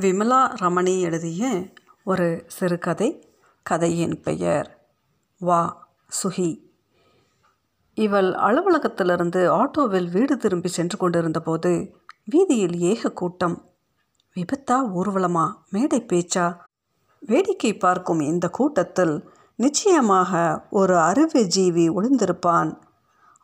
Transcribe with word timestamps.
விமலா 0.00 0.54
ரமணி 0.60 1.00
எழுதிய 1.00 1.62
ஒரு 2.04 2.44
சிறுகதை 2.46 3.28
கதையின் 3.62 4.20
பெயர் 4.20 4.88
வா 5.38 5.88
சுகி. 6.22 6.70
இவள் 7.94 8.32
அலுவலகத்திலிருந்து 8.32 9.40
ஆட்டோவில் 9.50 10.10
வீடு 10.10 10.36
திரும்பி 10.36 10.68
சென்று 10.68 10.96
கொண்டிருந்தபோது 10.98 11.94
வீதியில் 12.24 12.78
ஏக 12.78 13.12
கூட்டம். 13.12 13.70
விபத்தா 14.36 14.80
ஊர்வலமா 14.94 15.52
மேடை 15.70 16.04
பேச்சா? 16.12 16.58
வேடிக்கை 17.20 17.76
பார்க்கும் 17.76 18.20
இந்த 18.20 18.48
கூட்டத்தில் 18.48 19.30
நிச்சயமாக 19.56 20.66
ஒரு 20.70 20.98
அருவி 20.98 21.44
ஜீவி 21.44 21.86
ஒளிந்திருப்பான். 21.90 22.78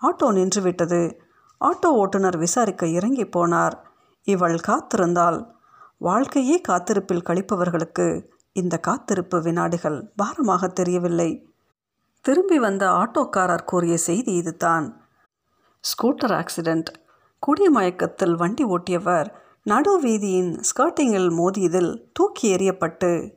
ஆட்டோ 0.02 0.32
நின்றுவிட்டது. 0.32 1.18
ஆட்டோ 1.60 1.86
ஓட்டுநர் 1.86 2.36
விசாரிக்க 2.36 2.86
இறங்கி 2.86 3.24
போனார். 3.24 3.78
இவள் 4.22 4.58
காத்திருந்தாள். 4.66 5.56
வாழ்க்கையே 6.00 6.60
காத்திருப்பில் 6.68 7.24
கழிப்பவர்களுக்கு 7.26 8.26
இந்த 8.52 8.78
காத்திருப்பு 8.78 9.42
வினாடிகள் 9.42 10.12
பாரமாக 10.16 10.68
தெரியவில்லை. 10.68 11.50
திரும்பி 12.20 12.58
வந்த 12.58 12.88
ஆட்டோக்காரர் 12.90 13.64
கூறிய 13.64 13.96
செய்தி 13.96 14.32
இதுதான். 14.32 15.10
ஸ்கூட்டர் 15.84 16.34
ஆக்சிடெண்ட் 16.40 16.86
குடிமயக்கத்தில் 17.46 18.34
வண்டி 18.34 18.64
ஓட்டியவர் 18.64 19.28
நடு 19.62 20.02
வீதியின் 20.02 20.60
ஸ்கர்ட்டிங்கில் 20.60 21.30
மோதியதில் 21.30 22.10
தூக்கி 22.12 22.54
எறியப்பட்டு 22.54 23.36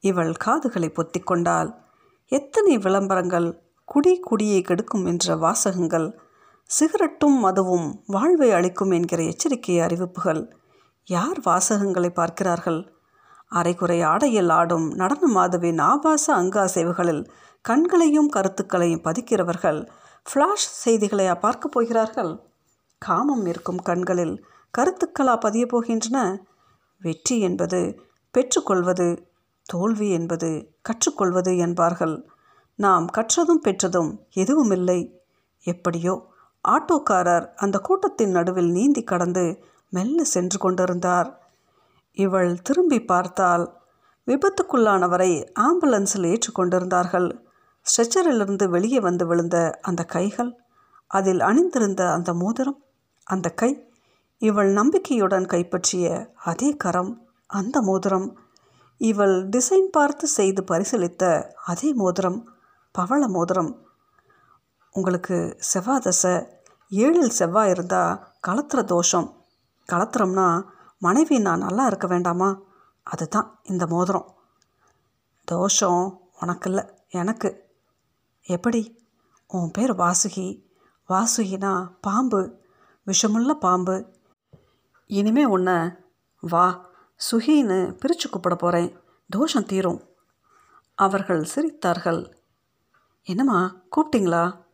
இவள் 0.00 0.32
காதுகளை 0.32 0.92
பொத்திக்கொண்டாள் 0.94 1.74
எத்தனை 2.28 2.78
விளம்பரங்கள் 2.78 3.62
குடி 3.84 4.20
குடியை 4.30 4.62
கெடுக்கும் 4.62 5.06
என்ற 5.06 5.36
வாசகங்கள். 5.36 6.18
சிகரெட்டும் 6.70 7.38
மதுவும் 7.42 7.92
வாழ்வை 8.06 8.50
அளிக்கும் 8.50 8.90
என்கிற 8.90 9.22
எச்சரிக்கை 9.22 9.80
அறிவிப்புகள். 9.80 10.58
யார் 11.10 11.38
வாசகங்களை 11.40 12.08
பார்க்கிறார்கள்? 12.08 12.92
அரைகுறை 13.48 14.02
ஆடையில் 14.02 14.50
ஆடும் 14.50 14.90
நடன 14.90 15.26
மாதவின் 15.26 15.78
ஆபாச 15.78 16.34
அங்காசைவுகளில் 16.36 17.22
கண்களையும் 17.62 18.28
கருத்துக்களையும் 18.28 19.02
பதிக்கிறவர்கள் 19.04 19.88
ஃப்ளாஷ் 20.26 20.68
செய்திகளை 20.84 21.34
பார்க்கப் 21.34 21.72
போகிறார்கள். 21.72 22.40
காமம் 22.98 23.46
இருக்கும் 23.46 23.80
கண்களில் 23.82 24.44
கருத்துக்களா 24.78 25.40
பதிய 25.40 25.66
போகின்றன. 25.66 26.38
வெற்றி 27.00 27.40
என்பது 27.40 27.80
பெற்றுக்கொள்வது 28.30 29.08
தோல்வி 29.64 30.10
என்பது 30.10 30.50
கற்றுக்கொள்வது 30.82 31.56
என்பார்கள். 31.56 32.28
நாம் 32.76 33.06
கற்றதும் 33.06 33.62
பெற்றதும் 33.62 34.26
எதுவுமில்லை. 34.32 35.00
எப்படியோ 35.64 36.14
ஆட்டோக்காரர் 36.68 37.46
அந்த 37.56 37.78
கூட்டத்தின் 37.78 38.30
நடுவில் 38.30 38.70
நீந்தி 38.70 39.02
கடந்து 39.02 39.44
மெல்ல 39.90 40.24
சென்று 40.24 40.58
கொண்டிருந்தார். 40.58 41.52
இவள் 42.12 42.62
திரும்பி 42.62 43.04
பார்த்தால் 43.04 43.78
விபத்துக்குள்ளானவரை 44.26 45.50
ஆம்புலன்ஸில் 45.60 46.26
ஏற்றுக்கொண்டிருந்தார்கள் 46.32 47.42
ஸ்ட்ரெச்சரிலிருந்து 47.86 48.68
வெளியே 48.68 49.00
வந்து 49.00 49.26
விழுந்த 49.26 49.78
அந்த 49.82 50.04
கைகள் 50.04 50.56
அதில் 51.06 51.40
அணிந்திருந்த 51.40 52.12
அந்த 52.12 52.34
மோதிரம் 52.34 52.84
அந்த 53.24 53.48
கை 53.50 53.88
இவள் 54.38 54.70
நம்பிக்கையுடன் 54.72 55.46
கைப்பற்றிய 55.46 56.34
அதே 56.44 56.76
கரம் 56.76 57.26
அந்த 57.46 57.80
மோதிரம். 57.80 58.38
இவள் 58.96 59.48
டிசைன் 59.48 59.88
பார்த்து 59.90 60.26
செய்து 60.26 60.62
பரிசீலித்த 60.62 61.52
அதே 61.64 61.92
மோதிரம் 61.92 62.48
பவள 62.92 63.28
மோதிரம். 63.28 63.84
உங்களுக்கு 64.90 65.56
செவ்வாய் 65.58 66.00
தசை 66.00 66.46
ஏழில் 66.90 67.28
செவ்வாய் 67.28 67.70
இருந்தால் 67.70 68.32
கலத்திர 68.40 68.82
தோஷம் 68.82 69.39
கலத்துறோம்னா 69.90 70.64
மனைவி 70.98 71.38
நான் 71.38 71.58
நல்லா 71.58 71.86
இருக்க 71.86 72.06
வேண்டாமா? 72.06 72.60
அதுதான் 73.02 73.58
இந்த 73.62 73.86
மோதிரம். 73.86 74.34
தோஷம் 75.44 76.20
உனக்கு 76.40 76.70
இல்லை 76.70 76.88
எனக்கு. 77.08 77.68
எப்படி? 78.42 79.08
உன் 79.46 79.70
பேர் 79.70 79.94
வாசுகி. 79.94 80.62
வாசுகினா 81.08 81.92
பாம்பு 82.00 82.58
விஷமுள்ள 83.06 83.52
பாம்பு. 83.52 84.14
இனிமே 85.06 85.44
உன்னை 85.44 85.90
வா 86.40 86.88
சுகின்னு 87.30 87.92
பிரித்து 87.92 88.28
கூப்பிட 88.30 88.54
போகிறேன் 88.54 88.98
தோஷம் 89.28 89.66
தீரும். 89.66 90.08
அவர்கள் 90.94 91.48
சிரித்தார்கள். 91.54 92.32
என்னம்மா 93.22 93.76
கூப்பிட்டீங்களா? 93.96 94.64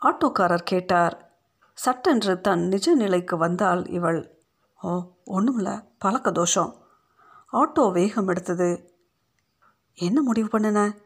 ஆட்டோக்காரர் 0.00 0.62
கேட்டார். 0.62 1.38
சட்டென்று 1.74 2.40
தன் 2.40 2.60
நிஜ 2.60 2.94
நிலைக்கு 2.94 3.36
வந்தால் 3.36 3.86
இவள். 3.86 4.37
ஓ 4.82 5.10
ஒன்றுமில்ல 5.26 5.84
பழக்க 5.98 6.32
தோஷம். 6.32 6.86
ஆட்டோ 7.52 7.92
வேகம் 7.92 8.28
எடுத்தது. 8.28 8.94
என்ன 9.94 10.22
முடிவு 10.22 10.48
பண்ணின? 10.48 10.96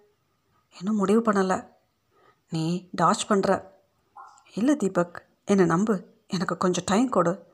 இன்னும் 0.79 0.97
முடிவு 0.97 1.33
பண்ணலை? 1.33 1.69
நீ 2.51 2.89
டாச் 3.03 3.27
பண்ணுற 3.29 3.65
இல்லை 4.55 4.77
தீபக். 4.77 5.27
என்னை 5.45 5.65
நம்பு. 5.65 6.05
எனக்கு 6.27 6.57
கொஞ்சம் 6.57 6.85
டைம் 6.87 7.09
கொடு. 7.09 7.47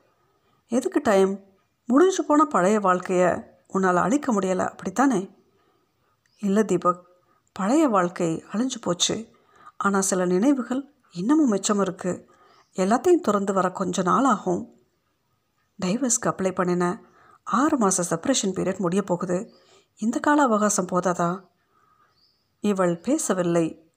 எதுக்கு 0.67 0.99
டைம் 1.03 1.43
முடிஞ்சு 1.85 2.25
போன 2.25 2.45
பழைய 2.45 2.79
வாழ்க்கையை 2.79 3.43
உன்னால் 3.67 3.95
அழிக்க 3.95 4.33
முடியலை. 4.33 4.69
அப்படித்தானே? 4.69 5.35
இல்லை 6.39 6.63
தீபக். 6.63 7.05
பழைய 7.53 7.87
வாழ்க்கை 7.87 8.43
அழிஞ்சு 8.51 8.81
போச்சு. 8.81 9.29
ஆனால் 9.77 10.01
சில 10.01 10.25
நினைவுகள் 10.25 10.93
இன்னமும் 11.11 11.49
மிச்சம் 11.49 11.79
இருக்குது 11.79 12.27
எல்லாத்தையும் 12.75 13.21
திறந்து 13.21 13.53
வர 13.53 13.71
கொஞ்ச 13.71 14.01
நாள் 14.01 14.23
ஆகும். 14.23 14.78
டைவர்ஸ்க்கு 15.79 16.29
அப்ளை 16.29 16.51
பண்ணினேன் 16.51 16.99
ஆறு 17.43 17.77
மாத 17.77 18.03
செப்ரேஷன் 18.09 18.55
பீரியட் 18.55 18.77
முடிய 18.77 19.03
போகுது. 19.03 19.53
இந்த 19.97 20.19
கால 20.19 20.41
அவகாசம் 20.41 20.87
போதாதா? 20.87 21.43
இவள் 22.59 22.97
பேசவில்லை. 22.97 23.91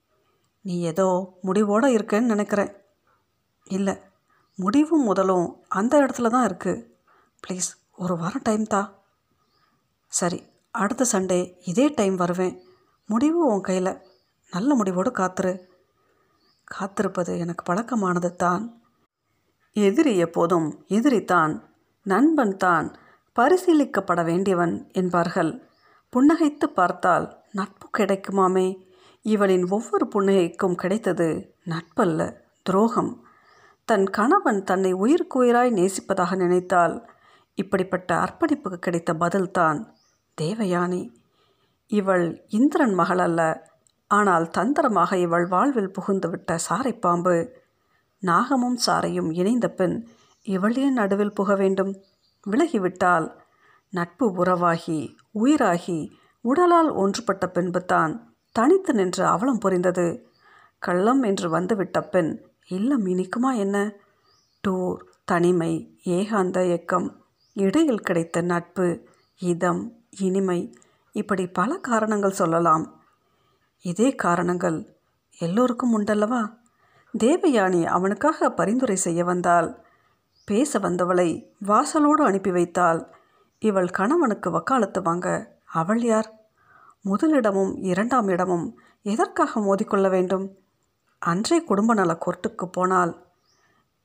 நீ 0.61 0.79
ஏதோ 0.79 1.37
முடிவோடு 1.41 1.87
இருக்கேன்னு 1.87 2.33
நினைக்கிறேன். 2.33 2.75
இல்லை 3.63 3.97
முடிவும் 4.55 5.03
முதலும் 5.03 5.63
அந்த 5.67 6.05
இடத்துல 6.05 6.29
தான் 6.29 6.47
இருக்குது 6.47 6.87
ப்ளீஸ் 7.47 7.69
ஒரு 7.95 8.17
வாரம் 8.17 8.41
டைம் 8.41 8.63
தா. 8.63 8.93
சரி 10.07 10.43
அடுத்த 10.71 11.05
சண்டே 11.11 11.57
இதே 11.65 11.87
டைம் 11.87 12.15
வருவேன். 12.15 12.61
முடிவு 13.05 13.45
உன் 13.45 13.61
கையில். 13.61 14.01
நல்ல 14.51 14.73
முடிவோடு 14.73 15.09
காத்துரு. 15.09 15.59
காத்திருப்பது 16.63 17.39
எனக்கு 17.39 17.73
பழக்கமானது 17.73 18.35
தான். 18.35 18.81
எதிரி 19.73 20.17
எப்போதும் 20.17 20.83
எதிரி 20.87 21.23
தான் 21.23 21.72
நண்பன் 22.05 22.57
தான் 22.57 22.87
பரிசீலிக்கப்பட 23.35 24.25
வேண்டியவன் 24.25 24.73
என்பார்கள். 24.91 25.51
புன்னகைத்து 26.13 26.67
பார்த்தால் 26.73 27.25
நட்பு 27.51 27.87
கிடைக்குமாமே? 27.97 28.67
இவளின் 29.25 29.65
ஒவ்வொரு 29.69 30.05
புன்னகைக்கும் 30.13 30.75
கிடைத்தது 30.75 31.27
நட்பல்ல 31.63 32.19
துரோகம். 32.63 33.11
தன் 33.85 34.09
கணவன் 34.09 34.63
தன்னை 34.63 34.91
உயிருக்குயிராய் 34.93 35.71
நேசிப்பதாக 35.71 36.35
நினைத்தால் 36.35 36.95
இப்படிப்பட்ட 37.53 38.09
அர்ப்பணிப்புக்கு 38.15 38.79
கிடைத்த 38.79 39.13
பதில்தான் 39.13 39.79
தேவயானி. 40.37 41.01
இவள் 41.91 42.45
இந்திரன் 42.49 42.93
மகள் 42.93 43.19
அல்ல 43.19 43.41
ஆனால் 44.07 44.49
தந்திரமாக 44.49 45.17
இவள் 45.17 45.45
வாழ்வில் 45.45 45.93
புகுந்துவிட்ட 45.99 46.57
சாரைப்பாம்பு 46.69 47.35
நாகமும் 48.23 48.77
சாரையும் 48.85 49.29
இணைந்த 49.31 49.67
பின் 49.67 49.95
இவளே 50.45 50.89
நடுவில் 50.89 51.33
புக 51.33 51.55
வேண்டும்? 51.55 51.95
விலகிவிட்டால் 52.51 53.27
நட்பு 53.89 54.31
உறவாகி 54.31 55.15
உயிராகி 55.43 56.11
உடலால் 56.41 56.91
ஒன்றுபட்ட 56.91 57.47
பின்பு 57.47 57.85
தான் 57.85 58.35
தனித்து 58.51 58.93
நின்று 58.93 59.25
அவலம் 59.25 59.57
புரிந்தது. 59.57 60.27
கள்ளம் 60.79 61.23
என்று 61.23 61.49
வந்துவிட்ட 61.49 62.01
பின் 62.01 62.45
இல்லம் 62.67 63.05
இனிக்குமா 63.05 63.55
என்ன? 63.55 63.93
டூர் 64.67 64.99
தனிமை 65.25 65.99
ஏகாந்த 66.03 66.65
இயக்கம் 66.65 67.23
இடையில் 67.53 67.99
கிடைத்த 67.99 68.41
நட்பு 68.41 69.07
இதம் 69.37 69.81
இனிமை 70.19 70.77
இப்படி 71.11 71.47
பல 71.47 71.77
காரணங்கள் 71.77 72.31
சொல்லலாம். 72.31 73.01
இதே 73.81 74.15
காரணங்கள் 74.15 74.97
எல்லோருக்கும் 75.39 75.99
உண்டல்லவா? 75.99 76.41
தேவயானி 77.13 77.85
அவனுக்காக 77.85 78.49
பரிந்துரை 78.49 78.95
செய்ய 78.95 79.23
வந்தால் 79.23 79.85
பேச 80.45 80.79
வந்தவளை 80.79 81.45
வாசலோடு 81.67 82.21
அனுப்பி 82.23 82.51
வைத்தால் 82.51 83.15
இவள் 83.59 83.89
கணவனுக்கு 83.89 84.51
வக்காலத்து 84.51 85.01
வாங்க 85.01 85.57
அவள் 85.65 86.01
யார்? 86.01 86.29
முதலிடமும் 87.01 87.77
இரண்டாம் 87.83 88.27
இடமும் 88.27 88.79
எதற்காக 89.01 89.59
மோதிக்கொள்ள 89.59 90.09
வேண்டும்? 90.09 90.57
அன்றே 91.19 91.63
குடும்ப 91.63 91.93
நல 91.93 92.17
கோர்ட்டுக்கு 92.25 92.65
போனால் 92.65 93.25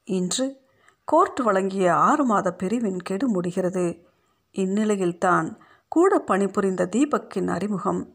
இன்று 0.04 0.60
கோர்ட் 1.04 1.40
வழங்கிய 1.40 1.94
ஆறு 1.94 2.24
மாத 2.24 2.52
பிரிவின் 2.52 3.00
கெடு 3.00 3.28
முடிகிறது. 3.28 4.04
இந்நிலையில்தான் 4.52 5.56
கூட 5.88 6.18
பணிபுரிந்த 6.18 6.88
தீபக்கின் 6.96 7.48
அறிமுகம். 7.48 8.14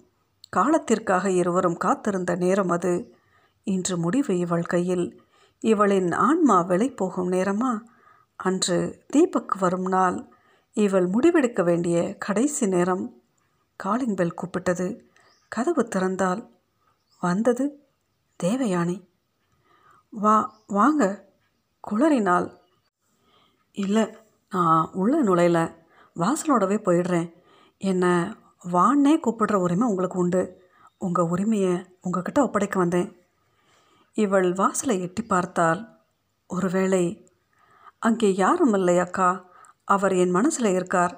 காலத்திற்காக 0.50 1.32
இருவரும் 1.32 1.78
காத்திருந்த 1.78 2.36
நேரம் 2.36 2.70
அது. 2.70 3.16
இன்று 3.64 3.98
முடிவு 3.98 4.38
இவள் 4.38 4.64
கையில். 4.64 5.22
இவளின் 5.60 6.12
ஆன்மா 6.12 6.62
விலை 6.62 6.92
போகும் 6.92 7.32
நேரமா? 7.32 7.80
அன்று 8.36 9.06
தீபக் 9.08 9.56
வரும் 9.60 9.86
நாள். 9.86 10.28
இவள் 10.74 11.10
முடிவெடுக்க 11.10 11.64
வேண்டிய 11.64 12.18
கடைசி 12.18 12.68
நேரம். 12.68 13.22
காலிங் 13.76 14.16
பெல் 14.16 14.34
கூப்பிட்டது. 14.34 15.00
கதவு 15.48 15.88
திறந்தால் 15.96 16.50
வந்தது 17.20 17.88
தேவயானி 18.44 19.08
வா 20.10 20.60
வாங்க. 20.68 21.30
குளறினால் 21.92 22.58
இல்லை 23.72 24.18
நான் 24.50 24.90
உள்ள 24.94 25.24
நுழையில. 25.24 25.76
வாசலோடவே 26.16 26.78
போயிடுறேன். 26.78 27.34
என்னை 27.78 28.10
வான்னே 28.74 29.20
கூப்பிடுற 29.20 29.54
உரிமை 29.54 29.88
உங்களுக்கு 29.88 30.20
உண்டு. 30.20 30.70
உங்கள் 30.98 31.26
உரிமையை 31.26 31.98
உங்ககிட்ட 32.02 32.42
ஒப்படைக்க 32.42 32.80
வந்தேன். 32.80 33.22
இவள் 34.14 34.54
வாசலை 34.54 35.02
எட்டி 35.02 35.24
பார்த்தால் 35.24 36.00
ஒருவேளை 36.48 37.28
அங்கே 38.08 38.30
யாரும் 38.44 38.76
இல்லை 38.78 38.96
அக்கா 39.04 39.30
அவர் 39.94 40.14
என் 40.22 40.36
மனசில் 40.38 40.70
இருக்கார். 40.78 41.14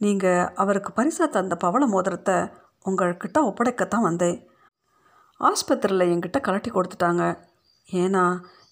நீங்கள் 0.00 0.48
அவருக்கு 0.62 0.90
பரிசாக 0.98 1.28
தந்த 1.36 1.54
பவள 1.64 1.82
மோதிரத்தை 1.94 2.36
உங்கள்கிட்ட 2.88 3.38
ஒப்படைக்கத்தான் 3.48 4.06
வந்தேன். 4.08 4.38
ஆஸ்பத்திரியில் 5.40 6.10
என்கிட்ட 6.12 6.38
கலட்டி 6.46 6.70
கொடுத்துட்டாங்க. 6.72 7.24
ஏன்னா 7.88 8.24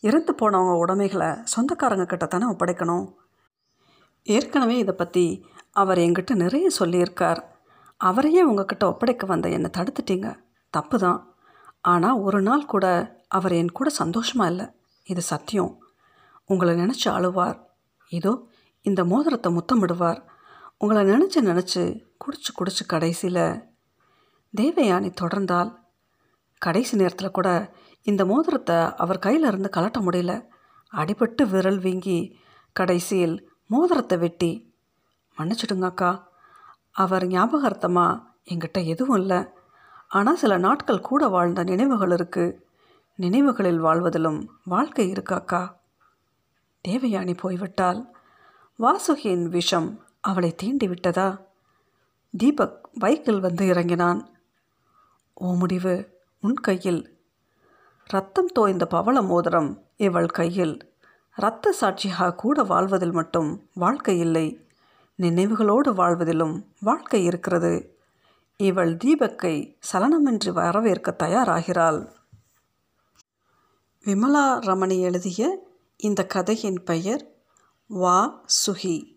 இறந்து 0.09 0.33
போனவங்க 0.41 0.75
உடைமைகளை 0.83 1.31
சொந்தக்காரங்க 1.53 2.07
கிட்ட 2.13 2.27
தானே 2.27 2.47
ஒப்படைக்கணும். 2.53 3.07
ஏற்கனவே 4.27 4.77
இதை 4.83 4.95
பற்றி 4.95 5.25
அவர் 5.83 6.01
என்கிட்ட 6.05 6.35
நிறைய 6.45 6.67
சொல்லியிருக்கார். 6.81 7.41
அவரையே 8.01 8.43
உங்ககிட்ட 8.51 8.85
ஒப்படைக்க 8.93 9.25
வந்த 9.33 9.49
என்னை 9.57 9.71
தடுத்துட்டீங்க. 9.79 10.29
தப்பு 10.75 10.97
தான் 11.05 11.21
ஆனால் 11.93 12.21
ஒரு 12.27 12.41
நாள் 12.49 12.71
கூட 12.75 12.87
அவர் 13.37 13.55
என் 13.61 13.77
கூட 13.79 13.89
சந்தோஷமாக 14.03 14.53
இல்லை. 14.53 14.67
இது 15.07 15.23
சத்தியம். 15.33 15.73
உங்களை 16.51 16.73
நினச்சி 16.83 17.09
அழுவார். 17.17 17.59
இதோ 18.13 18.33
இந்த 18.87 19.01
மோதிரத்தை 19.13 19.51
முத்தமிடுவார். 19.57 20.21
உங்களை 20.83 21.03
நினச்சி 21.13 21.41
நினச்சி 21.51 21.83
குடிச்சு 22.25 22.51
குடிச்சு 22.59 22.85
கடைசியில் 22.87 23.47
தேவயானி 24.55 25.11
தொடர்ந்தால் 25.21 25.71
கடைசி 26.63 26.95
நேரத்தில் 26.97 27.37
கூட 27.39 27.49
இந்த 28.07 28.23
மோதிரத்தை 28.25 28.77
அவர் 29.03 29.25
கையில் 29.27 29.49
இருந்து 29.51 29.71
கலட்ட 29.77 29.99
முடியல. 30.07 30.33
அடிபட்டு 30.93 31.43
விரல் 31.53 31.81
வீங்கி 31.87 32.19
கடைசியில் 32.77 33.37
மோதிரத்தை 33.67 34.17
வெட்டி 34.19 34.53
மன்னிச்சிடுங்க 35.37 35.89
அக்கா 35.91 36.11
அவர் 37.03 37.25
ஞாபகார்த்தமாக 37.27 38.21
எங்கிட்ட 38.53 38.79
எதுவும் 38.93 39.19
இல்லை. 39.21 39.41
ஆனால் 40.09 40.41
சில 40.43 40.57
நாட்கள் 40.67 41.07
கூட 41.09 41.23
வாழ்ந்த 41.29 41.61
நினைவுகள் 41.71 42.15
இருக்குது 42.17 42.57
நினைவுகளில் 43.19 43.81
வாழ்வதிலும் 43.87 44.41
வாழ்க்கை 44.65 45.07
இருக்கு 45.15 45.35
அக்கா. 45.35 45.63
தேவயானி 46.89 47.37
போய்விட்டால் 47.37 48.17
வாசுகியின் 48.79 49.43
விஷம் 49.43 50.05
அவளை 50.21 50.55
தீண்டி 50.63 50.89
விட்டதா 50.89 51.41
தீபக் 52.37 52.89
பைக்கில் 52.99 53.41
வந்து 53.41 53.67
இறங்கினான். 53.67 54.29
ஓ 55.35 55.55
முடிவு 55.55 56.21
உன் 56.41 56.55
கையில். 56.55 57.19
ரத்தம் 58.05 58.47
தோய்ந்த 58.47 58.87
பவள 58.87 59.23
மோதிரம் 59.23 59.83
இவள் 59.97 60.27
கையில். 60.27 60.95
இரத்த 61.37 61.73
சாட்சியாக 61.73 62.35
கூட 62.35 62.63
வாழ்வதில் 62.63 63.13
மட்டும் 63.13 63.69
வாழ்க்கை 63.75 64.19
இல்லை. 64.19 64.67
நினைவுகளோடு 65.19 65.95
வாழ்வதிலும் 65.95 66.73
வாழ்க்கை 66.81 67.25
இருக்கிறது. 67.25 67.99
இவள் 68.57 68.97
தீபக்கை 68.97 69.77
சலனமின்றி 69.93 70.51
வரவேற்க 70.51 71.17
தயாராகிறாள். 71.19 72.13
விமலா 74.05 74.59
ரமணி 74.59 75.01
எழுதிய 75.01 75.73
இந்த 76.05 76.27
கதையின் 76.27 76.83
பெயர் 76.83 77.23
வா 77.87 78.45
சுகி. 78.67 79.14